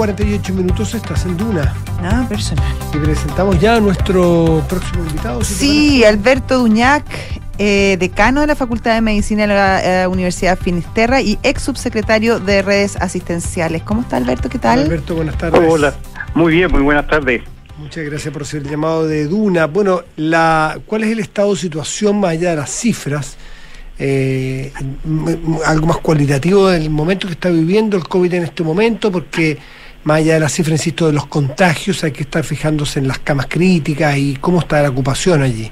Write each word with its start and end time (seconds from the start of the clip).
48 0.00 0.54
minutos 0.54 0.94
estás 0.94 1.26
en 1.26 1.36
Duna. 1.36 1.74
Nada 2.00 2.26
personal. 2.26 2.64
Y 2.94 2.96
presentamos 2.96 3.60
ya 3.60 3.76
a 3.76 3.80
nuestro 3.80 4.64
próximo 4.66 5.04
invitado. 5.04 5.44
sí, 5.44 6.02
Alberto 6.04 6.56
Duñac, 6.56 7.04
eh, 7.58 7.98
decano 8.00 8.40
de 8.40 8.46
la 8.46 8.56
Facultad 8.56 8.94
de 8.94 9.02
Medicina 9.02 9.42
de 9.42 9.48
la 9.48 10.04
eh, 10.04 10.06
Universidad 10.06 10.58
Finisterra 10.58 11.20
y 11.20 11.38
ex 11.42 11.60
subsecretario 11.60 12.40
de 12.40 12.62
redes 12.62 12.96
asistenciales. 12.96 13.82
¿Cómo 13.82 14.00
está 14.00 14.16
Alberto? 14.16 14.48
¿Qué 14.48 14.58
tal? 14.58 14.78
Alberto, 14.84 15.16
buenas 15.16 15.36
tardes. 15.36 15.60
Hola, 15.68 15.92
muy 16.32 16.54
bien, 16.54 16.72
muy 16.72 16.80
buenas 16.80 17.06
tardes. 17.06 17.42
Muchas 17.76 18.02
gracias 18.02 18.32
por 18.32 18.46
ser 18.46 18.62
el 18.62 18.70
llamado 18.70 19.06
de 19.06 19.26
Duna. 19.26 19.66
Bueno, 19.66 20.00
la, 20.16 20.78
¿cuál 20.86 21.04
es 21.04 21.10
el 21.10 21.18
estado 21.18 21.50
de 21.52 21.60
situación 21.60 22.20
más 22.20 22.30
allá 22.30 22.50
de 22.52 22.56
las 22.56 22.70
cifras? 22.70 23.36
Eh, 23.98 24.72
algo 25.66 25.86
más 25.86 25.98
cualitativo 25.98 26.68
del 26.68 26.88
momento 26.88 27.26
que 27.26 27.34
está 27.34 27.50
viviendo 27.50 27.98
el 27.98 28.08
COVID 28.08 28.32
en 28.32 28.44
este 28.44 28.62
momento, 28.62 29.12
porque 29.12 29.58
más 30.04 30.18
allá 30.18 30.34
de 30.34 30.40
las 30.40 30.52
cifras, 30.52 30.80
insisto, 30.80 31.06
de 31.06 31.12
los 31.12 31.26
contagios, 31.26 32.02
hay 32.04 32.12
que 32.12 32.22
estar 32.22 32.44
fijándose 32.44 32.98
en 32.98 33.08
las 33.08 33.18
camas 33.18 33.46
críticas 33.46 34.16
y 34.16 34.36
cómo 34.36 34.60
está 34.60 34.82
la 34.82 34.90
ocupación 34.90 35.42
allí. 35.42 35.70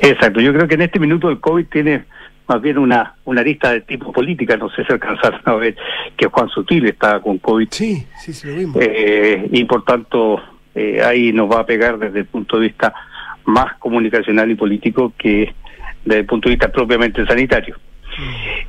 Exacto, 0.00 0.40
yo 0.40 0.52
creo 0.52 0.68
que 0.68 0.74
en 0.74 0.82
este 0.82 0.98
minuto 0.98 1.30
el 1.30 1.40
COVID 1.40 1.66
tiene 1.66 2.04
más 2.48 2.60
bien 2.60 2.78
una, 2.78 3.14
una 3.24 3.42
lista 3.42 3.72
de 3.72 3.82
tipo 3.82 4.12
política, 4.12 4.56
no 4.56 4.68
sé 4.70 4.84
si 4.84 4.92
alcanzaron 4.92 5.40
a 5.44 5.54
ver 5.54 5.76
que 6.16 6.26
Juan 6.26 6.48
Sutil 6.48 6.86
está 6.86 7.20
con 7.20 7.38
COVID. 7.38 7.68
Sí, 7.70 8.06
sí, 8.18 8.32
sí, 8.32 8.48
lo 8.48 8.54
vimos. 8.54 8.76
Eh, 8.80 9.48
y 9.50 9.64
por 9.64 9.84
tanto, 9.84 10.42
eh, 10.74 11.00
ahí 11.02 11.32
nos 11.32 11.50
va 11.50 11.60
a 11.60 11.66
pegar 11.66 11.98
desde 11.98 12.20
el 12.20 12.26
punto 12.26 12.58
de 12.58 12.66
vista 12.66 12.92
más 13.44 13.76
comunicacional 13.78 14.50
y 14.50 14.54
político 14.54 15.12
que 15.16 15.54
desde 16.04 16.20
el 16.20 16.26
punto 16.26 16.48
de 16.48 16.56
vista 16.56 16.70
propiamente 16.70 17.24
sanitario. 17.26 17.76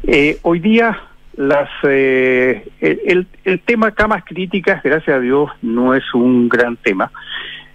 Eh, 0.03 0.37
hoy 0.43 0.59
día 0.59 0.97
las 1.35 1.69
eh, 1.83 2.67
el, 2.79 3.27
el, 3.43 3.59
tema 3.61 3.91
camas 3.91 4.23
críticas, 4.25 4.83
gracias 4.83 5.15
a 5.15 5.19
Dios, 5.19 5.49
no 5.61 5.95
es 5.95 6.03
un 6.13 6.49
gran 6.49 6.77
tema, 6.77 7.11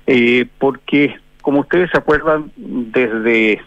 eh, 0.07 0.47
porque 0.59 1.17
como 1.43 1.61
ustedes 1.61 1.91
se 1.91 1.99
acuerdan, 1.99 2.53
desde 2.57 3.61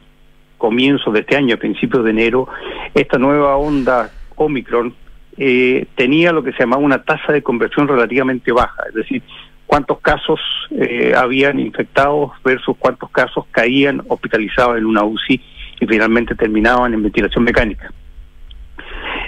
comienzo 0.58 1.12
de 1.12 1.22
este 1.22 1.36
año, 1.36 1.56
a 1.56 1.58
principios 1.58 2.04
de 2.04 2.12
enero, 2.12 2.48
esta 2.94 3.18
nueva 3.18 3.56
onda 3.58 4.12
Omicron 4.36 4.94
eh, 5.38 5.88
tenía 5.96 6.32
lo 6.32 6.44
que 6.44 6.52
se 6.52 6.60
llamaba 6.60 6.82
una 6.82 7.04
tasa 7.04 7.34
de 7.34 7.42
conversión 7.42 7.88
relativamente 7.88 8.52
baja, 8.52 8.84
es 8.90 8.94
decir, 8.94 9.24
cuántos 9.66 10.00
casos 10.00 10.40
eh, 10.72 11.14
habían 11.16 11.60
infectados 11.60 12.32
versus 12.44 12.76
cuántos 12.78 13.10
casos 13.10 13.46
caían 13.52 14.04
hospitalizados 14.08 14.78
en 14.78 14.86
una 14.86 15.04
UCI 15.04 15.42
y 15.80 15.88
finalmente 15.88 16.36
terminaban 16.36 16.94
en 16.94 17.02
ventilación 17.02 17.44
mecánica. 17.44 17.92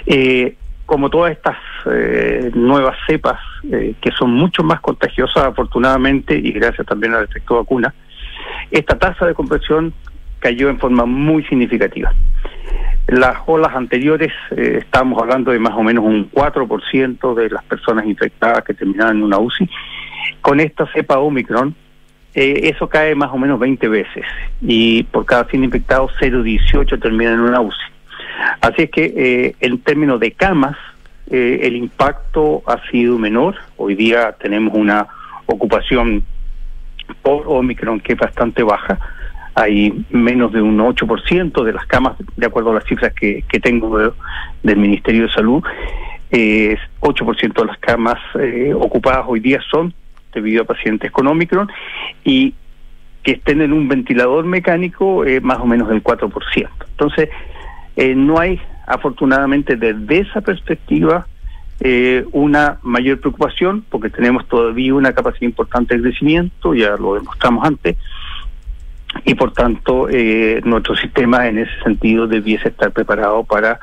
Eh, 0.06 0.56
como 0.86 1.08
todas 1.08 1.32
estas 1.32 1.56
eh, 1.86 2.50
nuevas 2.54 2.96
cepas, 3.06 3.40
eh, 3.70 3.94
que 4.00 4.10
son 4.12 4.32
mucho 4.32 4.62
más 4.62 4.80
contagiosas 4.80 5.44
afortunadamente 5.44 6.36
y 6.36 6.52
gracias 6.52 6.86
también 6.86 7.14
al 7.14 7.24
efecto 7.24 7.56
vacuna, 7.56 7.94
esta 8.70 8.98
tasa 8.98 9.26
de 9.26 9.34
compresión 9.34 9.94
cayó 10.40 10.68
en 10.68 10.78
forma 10.78 11.06
muy 11.06 11.42
significativa. 11.44 12.12
Las 13.06 13.38
olas 13.46 13.74
anteriores, 13.74 14.32
eh, 14.50 14.78
estábamos 14.80 15.20
hablando 15.22 15.52
de 15.52 15.58
más 15.58 15.72
o 15.74 15.82
menos 15.82 16.04
un 16.04 16.30
4% 16.30 17.34
de 17.34 17.50
las 17.50 17.64
personas 17.64 18.06
infectadas 18.06 18.62
que 18.64 18.74
terminaban 18.74 19.18
en 19.18 19.22
una 19.22 19.38
UCI. 19.38 19.68
Con 20.42 20.60
esta 20.60 20.86
cepa 20.92 21.18
Omicron, 21.18 21.74
eso 22.34 22.88
cae 22.88 23.14
más 23.14 23.30
o 23.32 23.38
menos 23.38 23.60
20 23.60 23.86
veces 23.86 24.24
y 24.60 25.04
por 25.04 25.24
cada 25.24 25.44
100 25.44 25.64
infectados 25.64 26.10
0,18 26.20 27.00
termina 27.00 27.32
en 27.32 27.40
una 27.40 27.60
UCI. 27.60 27.93
Así 28.64 28.84
es 28.84 28.90
que 28.90 29.12
eh, 29.14 29.56
en 29.60 29.78
términos 29.80 30.18
de 30.18 30.32
camas, 30.32 30.74
eh, 31.30 31.60
el 31.64 31.76
impacto 31.76 32.62
ha 32.66 32.80
sido 32.90 33.18
menor. 33.18 33.56
Hoy 33.76 33.94
día 33.94 34.32
tenemos 34.40 34.74
una 34.74 35.06
ocupación 35.44 36.24
por 37.20 37.42
Omicron 37.46 38.00
que 38.00 38.14
es 38.14 38.18
bastante 38.18 38.62
baja. 38.62 38.98
Hay 39.54 40.06
menos 40.08 40.50
de 40.54 40.62
un 40.62 40.78
8% 40.78 41.62
de 41.62 41.72
las 41.74 41.84
camas, 41.84 42.16
de 42.36 42.46
acuerdo 42.46 42.70
a 42.70 42.76
las 42.76 42.84
cifras 42.84 43.12
que, 43.12 43.44
tengo 43.62 43.98
de, 43.98 44.12
del 44.62 44.78
Ministerio 44.78 45.24
de 45.26 45.32
Salud. 45.34 45.62
Eh, 46.30 46.78
8% 47.00 47.52
de 47.52 47.66
las 47.66 47.78
camas 47.80 48.18
eh, 48.40 48.72
ocupadas 48.74 49.26
hoy 49.28 49.40
día 49.40 49.60
son 49.70 49.92
debido 50.32 50.62
a 50.62 50.64
pacientes 50.64 51.10
con 51.10 51.26
Omicron 51.26 51.70
y 52.24 52.54
que 53.22 53.32
estén 53.32 53.60
en 53.60 53.74
un 53.74 53.88
ventilador 53.88 54.46
mecánico 54.46 55.26
eh, 55.26 55.42
más 55.42 55.58
o 55.58 55.66
menos 55.66 55.86
del 55.90 56.02
4%. 56.02 56.68
Entonces, 56.92 57.28
eh, 57.96 58.14
no 58.14 58.38
hay, 58.38 58.60
afortunadamente, 58.86 59.76
desde 59.76 60.20
esa 60.20 60.40
perspectiva, 60.40 61.26
eh, 61.80 62.24
una 62.32 62.78
mayor 62.82 63.20
preocupación, 63.20 63.84
porque 63.88 64.10
tenemos 64.10 64.46
todavía 64.48 64.94
una 64.94 65.12
capacidad 65.12 65.42
importante 65.42 65.96
de 65.96 66.02
crecimiento, 66.02 66.74
ya 66.74 66.96
lo 66.96 67.14
demostramos 67.14 67.64
antes, 67.66 67.96
y 69.24 69.34
por 69.34 69.52
tanto, 69.52 70.08
eh, 70.08 70.60
nuestro 70.64 70.96
sistema 70.96 71.46
en 71.46 71.58
ese 71.58 71.72
sentido 71.82 72.26
debiese 72.26 72.68
estar 72.68 72.90
preparado 72.92 73.44
para 73.44 73.78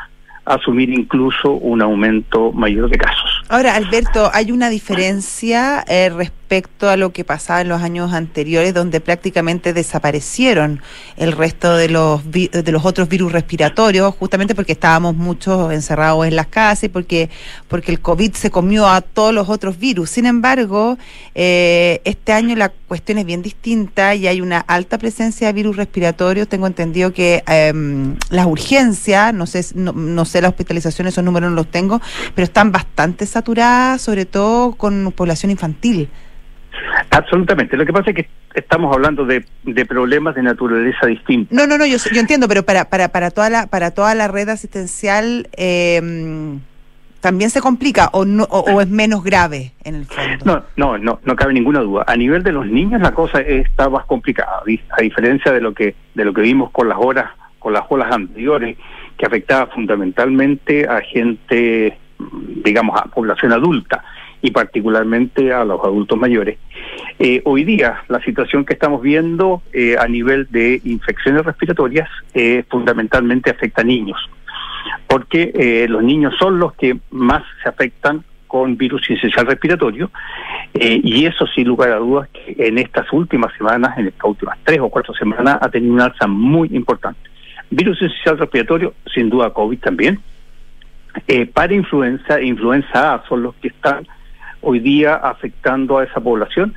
asumir 0.45 0.89
incluso 0.89 1.51
un 1.51 1.81
aumento 1.81 2.51
mayor 2.51 2.89
de 2.89 2.97
casos. 2.97 3.43
Ahora, 3.47 3.75
Alberto, 3.75 4.29
¿hay 4.33 4.51
una 4.51 4.69
diferencia 4.69 5.83
eh, 5.87 6.09
respecto 6.09 6.40
a 6.81 6.97
lo 6.97 7.13
que 7.13 7.23
pasaba 7.23 7.61
en 7.61 7.69
los 7.69 7.81
años 7.81 8.11
anteriores, 8.11 8.73
donde 8.73 8.99
prácticamente 8.99 9.71
desaparecieron 9.71 10.81
el 11.15 11.31
resto 11.31 11.77
de 11.77 11.87
los 11.87 12.29
de 12.29 12.71
los 12.71 12.85
otros 12.85 13.07
virus 13.07 13.31
respiratorios, 13.31 14.13
justamente 14.15 14.53
porque 14.53 14.73
estábamos 14.73 15.15
muchos 15.15 15.71
encerrados 15.71 16.25
en 16.27 16.35
las 16.35 16.47
casas 16.47 16.85
y 16.85 16.89
porque, 16.89 17.29
porque 17.69 17.91
el 17.91 18.01
COVID 18.01 18.33
se 18.33 18.51
comió 18.51 18.87
a 18.87 18.99
todos 18.99 19.33
los 19.33 19.47
otros 19.47 19.79
virus? 19.79 20.09
Sin 20.09 20.25
embargo, 20.25 20.97
eh, 21.35 22.01
este 22.03 22.33
año 22.33 22.55
la 22.57 22.69
cuestión 22.69 23.17
es 23.19 23.25
bien 23.25 23.41
distinta 23.41 24.13
y 24.15 24.27
hay 24.27 24.41
una 24.41 24.59
alta 24.59 24.97
presencia 24.97 25.47
de 25.47 25.53
virus 25.53 25.77
respiratorios. 25.77 26.49
Tengo 26.49 26.67
entendido 26.67 27.13
que 27.13 27.43
eh, 27.47 27.73
las 28.29 28.45
urgencias, 28.45 29.33
no 29.33 29.45
sé, 29.45 29.65
no, 29.75 29.93
no 29.93 30.25
sé 30.25 30.41
la 30.41 30.49
hospitalización, 30.49 31.07
esos 31.07 31.23
números 31.23 31.49
no 31.49 31.55
los 31.55 31.71
tengo, 31.71 32.01
pero 32.35 32.43
están 32.43 32.73
bastante 32.73 33.25
saturadas, 33.25 34.01
sobre 34.01 34.25
todo 34.25 34.73
con 34.73 35.13
población 35.15 35.51
infantil. 35.51 36.09
Absolutamente. 37.11 37.77
Lo 37.77 37.85
que 37.85 37.93
pasa 37.93 38.11
es 38.11 38.15
que 38.15 38.29
estamos 38.55 38.93
hablando 38.93 39.25
de, 39.25 39.45
de 39.63 39.85
problemas 39.85 40.33
de 40.35 40.43
naturaleza 40.43 41.05
distinta. 41.07 41.53
No, 41.53 41.67
no, 41.67 41.77
no, 41.77 41.85
yo, 41.85 41.97
yo 42.11 42.19
entiendo, 42.19 42.47
pero 42.47 42.63
para, 42.63 42.85
para, 42.85 43.09
para, 43.09 43.31
toda, 43.31 43.49
la, 43.49 43.67
para 43.67 43.91
toda 43.91 44.15
la 44.15 44.29
red 44.29 44.47
asistencial 44.47 45.49
eh, 45.57 46.57
también 47.19 47.49
se 47.49 47.61
complica 47.61 48.09
o, 48.13 48.25
no, 48.25 48.43
o, 48.49 48.59
o, 48.59 48.81
es 48.81 48.89
menos 48.89 49.23
grave 49.23 49.73
en 49.83 49.95
el 49.95 50.05
fondo. 50.05 50.45
No, 50.45 50.63
no, 50.75 50.97
no, 50.97 51.19
no 51.23 51.35
cabe 51.35 51.53
ninguna 51.53 51.81
duda. 51.81 52.03
A 52.07 52.15
nivel 52.15 52.43
de 52.43 52.51
los 52.51 52.65
niños 52.65 53.01
la 53.01 53.13
cosa 53.13 53.41
está 53.41 53.89
más 53.89 54.05
complicada, 54.05 54.63
a 54.89 55.01
diferencia 55.01 55.51
de 55.51 55.61
lo 55.61 55.73
que 55.73 55.95
de 56.15 56.25
lo 56.25 56.33
que 56.33 56.41
vimos 56.41 56.71
con 56.71 56.89
las 56.89 56.97
horas, 56.99 57.29
con 57.59 57.73
las 57.73 57.83
olas 57.89 58.11
anteriores, 58.11 58.77
que 59.17 59.25
afectaba 59.25 59.67
fundamentalmente 59.67 60.87
a 60.87 61.01
gente, 61.01 61.97
digamos, 62.63 62.99
a 62.99 63.05
población 63.05 63.53
adulta 63.53 64.03
y 64.41 64.51
particularmente 64.51 65.53
a 65.53 65.63
los 65.63 65.83
adultos 65.83 66.17
mayores. 66.17 66.57
Eh, 67.19 67.41
hoy 67.45 67.63
día 67.63 68.03
la 68.07 68.19
situación 68.21 68.65
que 68.65 68.73
estamos 68.73 69.01
viendo 69.01 69.61
eh, 69.73 69.95
a 69.99 70.07
nivel 70.07 70.47
de 70.49 70.81
infecciones 70.83 71.45
respiratorias 71.45 72.09
eh, 72.33 72.63
fundamentalmente 72.69 73.51
afecta 73.51 73.81
a 73.81 73.85
niños, 73.85 74.17
porque 75.07 75.85
los 75.87 76.03
niños 76.03 76.33
son 76.39 76.59
los 76.59 76.73
que 76.73 76.97
más 77.11 77.43
se 77.61 77.69
afectan 77.69 78.23
con 78.47 78.75
virus 78.75 79.09
esencial 79.09 79.45
respiratorio 79.45 80.11
y 80.73 81.25
eso 81.25 81.45
sin 81.47 81.67
lugar 81.67 81.91
a 81.91 81.97
dudas 81.97 82.29
que 82.29 82.55
en 82.67 82.77
estas 82.77 83.11
últimas 83.13 83.53
semanas, 83.57 83.97
en 83.97 84.07
estas 84.07 84.25
últimas 84.25 84.57
tres 84.63 84.79
o 84.79 84.89
cuatro 84.89 85.13
semanas 85.13 85.57
ha 85.61 85.69
tenido 85.69 85.93
una 85.93 86.05
alza 86.05 86.27
muy 86.27 86.69
importante. 86.73 87.19
Virus 87.69 88.01
esencial 88.01 88.37
respiratorio, 88.39 88.93
sin 89.13 89.29
duda 89.29 89.53
COVID 89.53 89.79
también. 89.79 90.19
Para 91.53 91.73
influenza, 91.73 92.41
influenza 92.41 93.13
A 93.13 93.23
son 93.27 93.43
los 93.43 93.55
que 93.55 93.69
están 93.69 94.07
hoy 94.61 94.79
día 94.79 95.15
afectando 95.15 95.97
a 95.97 96.03
esa 96.03 96.19
población 96.19 96.73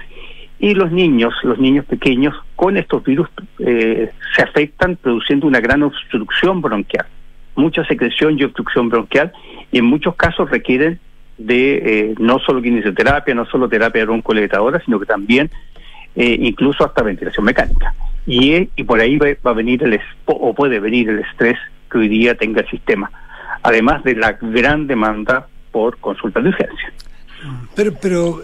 y 0.58 0.74
los 0.74 0.90
niños, 0.92 1.34
los 1.42 1.58
niños 1.58 1.84
pequeños 1.84 2.34
con 2.56 2.76
estos 2.76 3.02
virus 3.04 3.28
eh, 3.58 4.10
se 4.34 4.42
afectan 4.42 4.96
produciendo 4.96 5.46
una 5.46 5.60
gran 5.60 5.82
obstrucción 5.82 6.62
bronquial, 6.62 7.06
mucha 7.54 7.84
secreción 7.84 8.38
y 8.38 8.44
obstrucción 8.44 8.88
bronquial 8.88 9.32
y 9.70 9.78
en 9.78 9.84
muchos 9.84 10.14
casos 10.14 10.50
requieren 10.50 10.98
de 11.36 11.74
eh, 12.10 12.14
no 12.18 12.38
solo 12.38 12.62
kinesioterapia, 12.62 13.34
no 13.34 13.44
solo 13.46 13.68
terapia 13.68 14.04
broncoletadora, 14.04 14.80
sino 14.84 15.00
que 15.00 15.06
también 15.06 15.50
eh, 16.14 16.36
incluso 16.40 16.84
hasta 16.84 17.02
ventilación 17.02 17.44
mecánica. 17.44 17.92
Y, 18.26 18.70
y 18.76 18.84
por 18.84 19.00
ahí 19.00 19.18
va, 19.18 19.26
va, 19.44 19.50
a 19.50 19.54
venir 19.54 19.82
el 19.82 20.00
o 20.26 20.54
puede 20.54 20.80
venir 20.80 21.10
el 21.10 21.18
estrés 21.18 21.58
que 21.90 21.98
hoy 21.98 22.08
día 22.08 22.36
tenga 22.36 22.62
el 22.62 22.68
sistema, 22.68 23.10
además 23.62 24.02
de 24.04 24.14
la 24.14 24.32
gran 24.32 24.86
demanda 24.86 25.48
por 25.72 25.98
consultas 25.98 26.42
de 26.42 26.50
urgencia. 26.50 26.92
Pero, 27.74 27.94
pero 28.00 28.42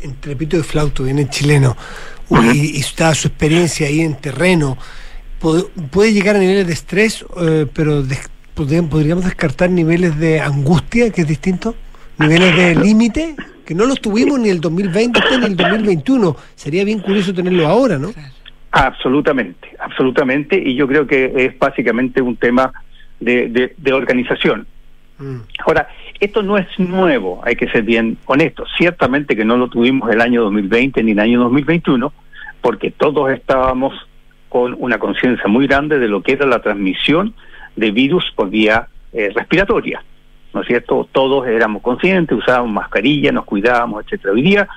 entre 0.00 0.36
pito 0.36 0.56
de 0.56 0.62
flauto, 0.62 1.04
viene 1.04 1.28
chileno, 1.28 1.76
uh 2.28 2.36
-huh. 2.36 2.54
y, 2.54 2.76
y 2.76 2.80
está 2.80 3.14
su 3.14 3.28
experiencia 3.28 3.86
ahí 3.86 4.00
en 4.00 4.16
terreno, 4.16 4.76
¿puede, 5.38 5.64
puede 5.90 6.12
llegar 6.12 6.36
a 6.36 6.38
niveles 6.38 6.66
de 6.66 6.72
estrés, 6.72 7.24
eh, 7.40 7.66
pero 7.72 8.02
de, 8.02 8.16
podríamos 8.54 9.24
descartar 9.24 9.70
niveles 9.70 10.18
de 10.18 10.40
angustia, 10.40 11.10
que 11.10 11.22
es 11.22 11.28
distinto? 11.28 11.74
¿Niveles 12.18 12.56
de 12.56 12.74
límite? 12.76 13.36
que 13.64 13.74
no 13.74 13.86
los 13.86 14.00
tuvimos 14.00 14.38
ni 14.38 14.48
el 14.48 14.60
2020 14.60 15.20
ni 15.40 15.46
el 15.46 15.56
2021. 15.56 16.36
Sería 16.54 16.84
bien 16.84 17.00
curioso 17.00 17.32
tenerlo 17.32 17.66
ahora, 17.66 17.98
¿no? 17.98 18.12
Absolutamente, 18.72 19.68
absolutamente, 19.78 20.58
y 20.58 20.74
yo 20.74 20.88
creo 20.88 21.06
que 21.06 21.32
es 21.36 21.58
básicamente 21.58 22.22
un 22.22 22.36
tema 22.36 22.72
de, 23.20 23.74
de, 23.76 23.92
organización. 23.92 24.66
Mm. 25.22 25.42
Ahora, 25.64 25.88
esto 26.18 26.42
no 26.42 26.58
es 26.58 26.66
nuevo, 26.78 27.40
hay 27.44 27.54
que 27.54 27.68
ser 27.68 27.84
bien 27.84 28.18
honestos. 28.26 28.68
Ciertamente 28.76 29.36
que 29.36 29.44
no 29.44 29.56
lo 29.56 29.68
tuvimos 29.68 30.10
el 30.10 30.20
año 30.20 30.42
2020 30.42 31.02
ni 31.04 31.12
el 31.12 31.20
año 31.20 31.40
2021, 31.40 32.12
porque 32.60 32.90
todos 32.90 33.30
estábamos 33.30 33.94
con 34.48 34.74
una 34.78 34.98
conciencia 34.98 35.46
muy 35.46 35.66
grande 35.66 35.98
de 35.98 36.08
lo 36.08 36.22
que 36.22 36.32
era 36.32 36.44
la 36.46 36.60
transmisión 36.60 37.34
de 37.76 37.90
virus 37.92 38.30
por 38.34 38.50
vía 38.50 38.88
eh, 39.12 39.30
respiratoria. 39.34 40.02
¿No 40.52 40.60
es 40.60 40.66
cierto? 40.66 41.08
Todos 41.12 41.46
éramos 41.46 41.80
conscientes, 41.82 42.36
usábamos 42.36 42.72
mascarilla, 42.72 43.32
nos 43.32 43.44
cuidábamos, 43.44 44.04
etcétera. 44.04 44.34
Hoy 44.34 44.42
día 44.42 44.68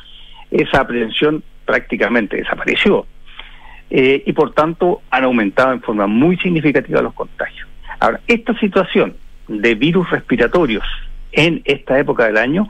esa 0.51 0.81
aprehensión 0.81 1.43
prácticamente 1.65 2.37
desapareció. 2.37 3.05
Eh, 3.89 4.23
y 4.25 4.33
por 4.33 4.53
tanto 4.53 5.01
han 5.09 5.25
aumentado 5.25 5.73
en 5.73 5.81
forma 5.81 6.07
muy 6.07 6.37
significativa 6.37 7.01
los 7.01 7.13
contagios. 7.13 7.67
Ahora, 7.99 8.21
esta 8.27 8.57
situación 8.59 9.15
de 9.47 9.75
virus 9.75 10.09
respiratorios 10.09 10.83
en 11.31 11.61
esta 11.65 11.99
época 11.99 12.25
del 12.25 12.37
año 12.37 12.67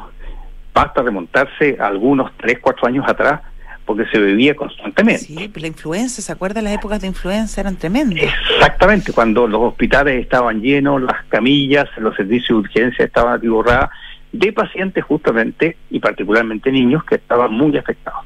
basta 0.73 1.01
remontarse 1.01 1.77
a 1.79 1.87
algunos 1.87 2.31
3, 2.37 2.59
4 2.59 2.87
años 2.87 3.05
atrás 3.07 3.41
porque 3.85 4.05
se 4.07 4.17
bebía 4.17 4.55
constantemente. 4.55 5.25
Sí, 5.25 5.51
la 5.55 5.67
influenza, 5.67 6.21
¿se 6.21 6.31
acuerdan? 6.31 6.63
Las 6.63 6.73
épocas 6.73 6.99
de 7.01 7.07
influenza 7.07 7.61
eran 7.61 7.75
tremendas. 7.75 8.33
Exactamente, 8.51 9.13
cuando 9.13 9.47
los 9.47 9.61
hospitales 9.61 10.21
estaban 10.21 10.59
llenos, 10.61 11.01
las 11.03 11.23
camillas, 11.29 11.87
los 11.97 12.15
servicios 12.15 12.49
de 12.49 12.55
urgencia 12.55 13.05
estaban 13.05 13.35
atiborradas 13.35 13.91
de 14.31 14.51
pacientes 14.51 15.03
justamente 15.03 15.77
y 15.91 15.99
particularmente 15.99 16.71
niños 16.71 17.03
que 17.05 17.15
estaban 17.15 17.53
muy 17.53 17.77
afectados. 17.77 18.25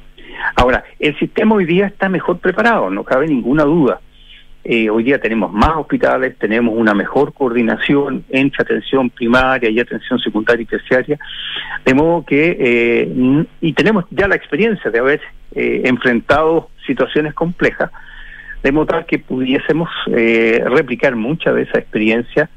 Ahora, 0.56 0.84
el 0.98 1.18
sistema 1.20 1.56
hoy 1.56 1.66
día 1.66 1.88
está 1.88 2.08
mejor 2.08 2.40
preparado, 2.40 2.90
no 2.90 3.04
cabe 3.04 3.28
ninguna 3.28 3.64
duda. 3.64 4.00
Eh, 4.64 4.90
hoy 4.90 5.04
día 5.04 5.20
tenemos 5.20 5.52
más 5.54 5.78
hospitales, 5.78 6.38
tenemos 6.38 6.76
una 6.76 6.94
mejor 6.94 7.34
coordinación 7.34 8.26
entre 8.30 8.62
atención 8.62 9.10
primaria 9.10 9.70
y 9.70 9.80
atención 9.80 10.20
secundaria 10.20 10.64
y 10.64 10.66
terciaria, 10.66 11.18
de 11.86 11.94
modo 11.94 12.26
que, 12.26 12.58
eh, 12.60 13.46
y 13.62 13.74
tenemos 13.74 14.06
ya 14.12 14.28
la 14.28 14.36
experiencia 14.36 14.92
de 14.92 15.00
haber 15.00 15.22
eh, 15.56 15.84
enfrentado 15.86 16.70
situaciones 16.86 17.34
complejas, 17.34 17.90
de 18.62 18.74
modo 18.74 19.06
que 19.08 19.20
pudiésemos 19.20 19.90
replicar 20.06 21.16
mucha 21.16 21.54
de 21.54 21.62
esa 21.62 21.80
experiencia, 21.80 22.50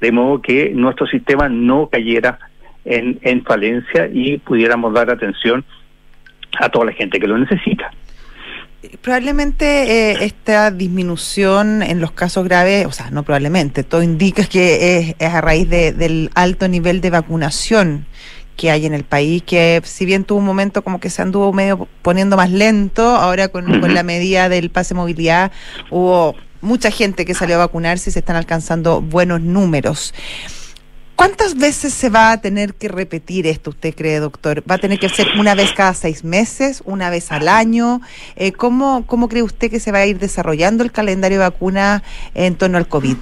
de 0.00 0.12
modo 0.12 0.40
que 0.40 0.70
nuestro 0.72 1.08
sistema 1.08 1.48
no 1.48 1.88
cayera 1.88 2.38
en, 2.84 3.18
en 3.22 3.42
falencia 3.42 4.08
y 4.12 4.38
pudiéramos 4.38 4.94
dar 4.94 5.10
atención 5.10 5.64
a 6.60 6.68
toda 6.68 6.86
la 6.86 6.92
gente 6.92 7.18
que 7.18 7.26
lo 7.26 7.36
necesita. 7.36 7.90
Probablemente 9.08 10.10
eh, 10.10 10.26
esta 10.26 10.70
disminución 10.70 11.82
en 11.82 11.98
los 11.98 12.12
casos 12.12 12.44
graves, 12.44 12.84
o 12.84 12.92
sea, 12.92 13.10
no 13.10 13.22
probablemente, 13.22 13.82
todo 13.82 14.02
indica 14.02 14.44
que 14.44 15.16
es, 15.18 15.26
a 15.26 15.40
raíz 15.40 15.66
del 15.70 16.30
alto 16.34 16.68
nivel 16.68 17.00
de 17.00 17.08
vacunación 17.08 18.04
que 18.54 18.70
hay 18.70 18.84
en 18.84 18.92
el 18.92 19.04
país, 19.04 19.42
que 19.42 19.80
si 19.82 20.04
bien 20.04 20.24
tuvo 20.24 20.40
un 20.40 20.44
momento 20.44 20.84
como 20.84 21.00
que 21.00 21.08
se 21.08 21.22
anduvo 21.22 21.54
medio 21.54 21.88
poniendo 22.02 22.36
más 22.36 22.50
lento, 22.50 23.16
ahora 23.16 23.48
con, 23.48 23.80
con 23.80 23.94
la 23.94 24.02
medida 24.02 24.50
del 24.50 24.68
pase 24.68 24.92
movilidad 24.92 25.52
hubo 25.90 26.34
mucha 26.60 26.90
gente 26.90 27.24
que 27.24 27.32
salió 27.32 27.54
a 27.54 27.60
vacunarse 27.60 28.10
y 28.10 28.12
se 28.12 28.18
están 28.18 28.36
alcanzando 28.36 29.00
buenos 29.00 29.40
números. 29.40 30.12
¿Cuántas 31.18 31.58
veces 31.58 31.92
se 31.92 32.10
va 32.10 32.30
a 32.30 32.40
tener 32.40 32.74
que 32.74 32.86
repetir 32.86 33.48
esto, 33.48 33.70
usted 33.70 33.92
cree, 33.92 34.20
doctor? 34.20 34.62
¿Va 34.70 34.76
a 34.76 34.78
tener 34.78 35.00
que 35.00 35.08
ser 35.08 35.26
una 35.36 35.56
vez 35.56 35.72
cada 35.72 35.92
seis 35.92 36.22
meses, 36.22 36.80
una 36.86 37.10
vez 37.10 37.32
al 37.32 37.48
año? 37.48 38.00
Eh, 38.36 38.52
¿cómo, 38.52 39.04
¿Cómo 39.04 39.28
cree 39.28 39.42
usted 39.42 39.68
que 39.68 39.80
se 39.80 39.90
va 39.90 39.98
a 39.98 40.06
ir 40.06 40.20
desarrollando 40.20 40.84
el 40.84 40.92
calendario 40.92 41.40
de 41.40 41.44
vacuna 41.44 42.04
en 42.36 42.54
torno 42.54 42.78
al 42.78 42.86
COVID? 42.86 43.16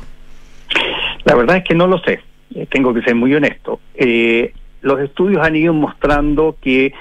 La 1.24 1.36
verdad 1.36 1.56
es 1.56 1.64
que 1.64 1.74
no 1.74 1.86
lo 1.86 1.98
sé, 2.00 2.20
eh, 2.54 2.66
tengo 2.70 2.92
que 2.92 3.00
ser 3.00 3.14
muy 3.14 3.34
honesto. 3.34 3.80
Eh, 3.94 4.52
los 4.82 5.00
estudios 5.00 5.42
han 5.42 5.56
ido 5.56 5.72
mostrando 5.72 6.58
que 6.60 6.92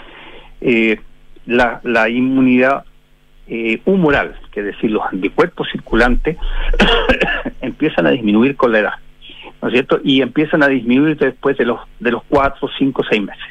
la, 1.46 1.82
la 1.84 2.08
inmunidad 2.08 2.86
humoral, 3.84 4.40
que 4.50 4.62
es 4.62 4.68
decir, 4.68 4.92
los 4.92 5.04
anticuerpos 5.12 5.68
circulantes, 5.74 6.38
empiezan 7.62 8.08
a 8.08 8.12
disminuir 8.12 8.56
con 8.56 8.72
la 8.72 8.80
edad. 8.80 8.94
¿No 9.62 9.68
es 9.68 9.74
cierto? 9.74 10.00
Y 10.04 10.22
empiezan 10.22 10.64
a 10.64 10.68
disminuir 10.68 11.18
después 11.18 11.58
de 11.58 11.66
los 11.66 11.80
de 12.00 12.12
los 12.12 12.24
cuatro, 12.30 12.70
cinco, 12.78 13.04
seis 13.10 13.22
meses. 13.22 13.44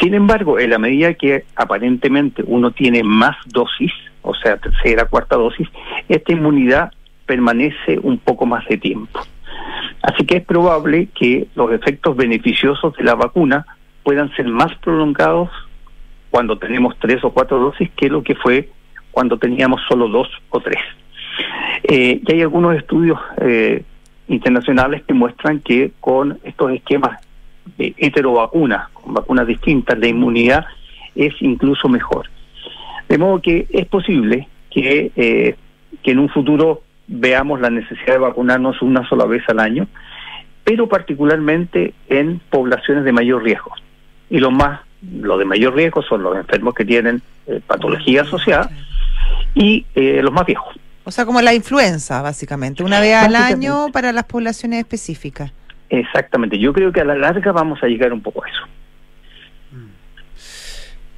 Sin 0.00 0.14
embargo, 0.14 0.58
en 0.58 0.70
la 0.70 0.78
medida 0.78 1.14
que 1.14 1.44
aparentemente 1.56 2.42
uno 2.46 2.70
tiene 2.70 3.02
más 3.02 3.36
dosis, 3.46 3.92
o 4.22 4.34
sea, 4.34 4.56
tercera, 4.56 5.04
cuarta 5.06 5.36
dosis, 5.36 5.68
esta 6.08 6.32
inmunidad 6.32 6.92
permanece 7.26 7.98
un 8.02 8.18
poco 8.18 8.46
más 8.46 8.66
de 8.66 8.78
tiempo. 8.78 9.20
Así 10.02 10.24
que 10.24 10.38
es 10.38 10.44
probable 10.44 11.08
que 11.14 11.48
los 11.54 11.72
efectos 11.72 12.16
beneficiosos 12.16 12.96
de 12.96 13.04
la 13.04 13.14
vacuna 13.14 13.66
puedan 14.02 14.34
ser 14.34 14.46
más 14.46 14.74
prolongados 14.78 15.50
cuando 16.30 16.58
tenemos 16.58 16.96
tres 16.98 17.22
o 17.22 17.30
cuatro 17.30 17.58
dosis 17.58 17.90
que 17.96 18.08
lo 18.08 18.22
que 18.22 18.34
fue 18.34 18.70
cuando 19.10 19.36
teníamos 19.38 19.82
solo 19.88 20.08
dos 20.08 20.28
o 20.48 20.60
tres. 20.60 20.82
Eh, 21.82 22.20
y 22.26 22.32
hay 22.32 22.42
algunos 22.42 22.76
estudios 22.76 23.18
eh, 23.40 23.82
internacionales 24.30 25.02
que 25.06 25.12
muestran 25.12 25.60
que 25.60 25.92
con 26.00 26.38
estos 26.44 26.72
esquemas 26.72 27.20
de 27.76 27.94
heterovacunas, 27.96 28.88
con 28.90 29.14
vacunas 29.14 29.46
distintas, 29.46 29.98
la 29.98 30.06
inmunidad 30.06 30.66
es 31.14 31.34
incluso 31.40 31.88
mejor. 31.88 32.30
De 33.08 33.18
modo 33.18 33.42
que 33.42 33.66
es 33.70 33.86
posible 33.86 34.48
que, 34.70 35.10
eh, 35.16 35.56
que 36.02 36.10
en 36.12 36.20
un 36.20 36.28
futuro 36.28 36.82
veamos 37.08 37.60
la 37.60 37.70
necesidad 37.70 38.14
de 38.14 38.18
vacunarnos 38.18 38.80
una 38.82 39.06
sola 39.08 39.24
vez 39.24 39.42
al 39.48 39.58
año, 39.58 39.88
pero 40.62 40.88
particularmente 40.88 41.92
en 42.08 42.40
poblaciones 42.50 43.04
de 43.04 43.12
mayor 43.12 43.42
riesgo. 43.42 43.72
Y 44.30 44.38
lo 44.38 44.52
más, 44.52 44.80
lo 45.02 45.38
de 45.38 45.44
mayor 45.44 45.74
riesgo 45.74 46.02
son 46.02 46.22
los 46.22 46.36
enfermos 46.36 46.74
que 46.74 46.84
tienen 46.84 47.20
eh, 47.48 47.60
patología 47.66 48.22
asociada 48.22 48.70
y 49.54 49.84
eh, 49.96 50.20
los 50.22 50.32
más 50.32 50.46
viejos. 50.46 50.76
O 51.04 51.10
sea, 51.10 51.24
como 51.24 51.40
la 51.40 51.54
influenza, 51.54 52.22
básicamente, 52.22 52.82
una 52.82 53.00
vez 53.00 53.16
al 53.16 53.34
año 53.34 53.88
para 53.92 54.12
las 54.12 54.24
poblaciones 54.24 54.80
específicas. 54.80 55.52
Exactamente, 55.88 56.58
yo 56.58 56.72
creo 56.72 56.92
que 56.92 57.00
a 57.00 57.04
la 57.04 57.16
larga 57.16 57.52
vamos 57.52 57.82
a 57.82 57.86
llegar 57.86 58.12
un 58.12 58.20
poco 58.20 58.44
a 58.44 58.48
eso. 58.48 58.66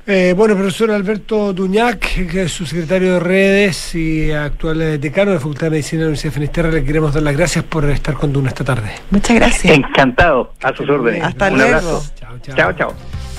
Eh, 0.05 0.35
bueno, 0.37 0.57
profesor 0.57 0.91
Alberto 0.91 1.53
Duñac, 1.53 2.29
que 2.29 2.43
es 2.43 2.53
su 2.53 2.67
secretario 2.67 3.15
de 3.15 3.21
redes 3.21 3.95
y 3.95 4.33
actual 4.33 5.01
decano 5.01 5.31
de 5.31 5.37
la 5.37 5.41
Facultad 5.41 5.67
de 5.67 5.71
Medicina 5.71 6.01
de 6.01 6.05
la 6.05 6.09
Universidad 6.09 6.33
de 6.33 6.35
Finisterre, 6.35 6.73
le 6.73 6.85
queremos 6.85 7.15
dar 7.15 7.23
las 7.23 7.37
gracias 7.37 7.65
por 7.65 7.89
estar 7.89 8.15
con 8.15 8.33
Duna 8.33 8.49
esta 8.49 8.65
tarde. 8.65 8.91
Muchas 9.11 9.37
gracias. 9.37 9.73
Encantado, 9.73 10.55
a 10.61 10.75
sus 10.75 10.89
órdenes. 10.89 11.23
Hasta 11.23 11.51
luego. 11.51 12.03
chao. 12.17 12.39
chao. 12.41 12.73
chao. 12.73 13.22